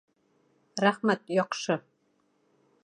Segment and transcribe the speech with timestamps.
[0.87, 1.79] Рәхмәт, яҡшы